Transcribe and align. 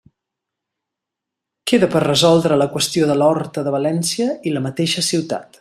Queda 1.71 1.91
per 1.97 2.01
resoldre 2.05 2.59
la 2.63 2.69
qüestió 2.73 3.11
de 3.13 3.21
l'Horta 3.23 3.67
de 3.69 3.77
València 3.79 4.31
i 4.53 4.59
la 4.59 4.69
mateixa 4.69 5.09
ciutat. 5.15 5.49